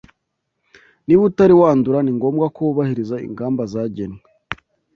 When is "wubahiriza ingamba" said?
2.67-3.61